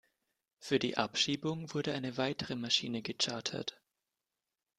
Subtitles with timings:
[0.57, 3.79] Für die Abschiebung wurde eine weitere Maschine gechartert.